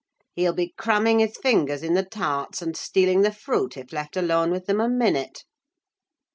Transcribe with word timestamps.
He'll 0.33 0.53
be 0.53 0.69
cramming 0.75 1.19
his 1.19 1.37
fingers 1.37 1.83
in 1.83 1.93
the 1.93 2.01
tarts 2.01 2.59
and 2.59 2.75
stealing 2.75 3.21
the 3.21 3.31
fruit, 3.31 3.77
if 3.77 3.93
left 3.93 4.17
alone 4.17 4.49
with 4.49 4.65
them 4.65 4.81
a 4.81 4.89
minute." 4.89 5.43